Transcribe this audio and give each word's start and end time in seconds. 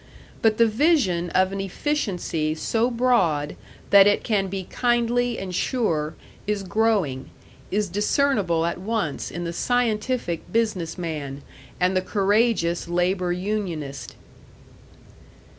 But 0.41 0.57
the 0.57 0.65
vision 0.65 1.29
of 1.29 1.51
an 1.51 1.61
efficiency 1.61 2.55
so 2.55 2.89
broad 2.89 3.55
that 3.91 4.07
it 4.07 4.23
can 4.23 4.47
be 4.47 4.63
kindly 4.63 5.37
and 5.37 5.53
sure, 5.53 6.15
is 6.47 6.63
growing 6.63 7.29
is 7.69 7.87
discernible 7.87 8.65
at 8.65 8.79
once 8.79 9.29
in 9.29 9.43
the 9.43 9.53
scientific 9.53 10.51
business 10.51 10.97
man 10.97 11.43
and 11.79 11.95
the 11.95 12.01
courageous 12.01 12.87
labor 12.87 13.31
unionist. 13.31 14.15